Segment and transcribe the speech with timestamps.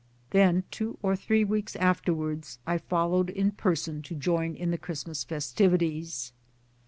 [0.31, 5.05] Then two or three weeks afterwards I followed in person to join in the Christ
[5.07, 6.33] mas festivities.